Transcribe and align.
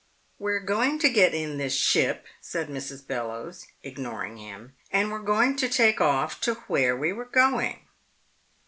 "We're 0.39 0.61
going 0.61 0.97
to 0.97 1.09
get 1.11 1.35
in 1.35 1.59
this 1.59 1.75
ship," 1.75 2.25
said 2.41 2.69
Mrs. 2.69 3.05
Bellowes, 3.05 3.67
ignoring 3.83 4.37
him. 4.37 4.73
"And 4.91 5.11
we're 5.11 5.19
going 5.19 5.55
to 5.57 5.69
take 5.69 6.01
off 6.01 6.41
to 6.41 6.55
where 6.65 6.97
we 6.97 7.13
were 7.13 7.25
going." 7.29 7.85